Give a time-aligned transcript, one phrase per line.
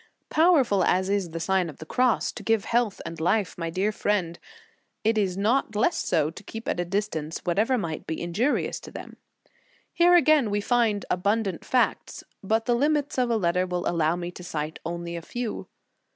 [0.31, 3.91] POWERFUL as is the Sign of the Cross to give health and life, my dear
[3.91, 4.39] friend,
[5.03, 8.89] it is not less so to keep at a distance whatever might be injurious to
[8.89, 9.17] them.
[9.93, 14.31] Here again we find abundant facts, but the limits of a letter will allow me
[14.31, 15.67] to cite only a few.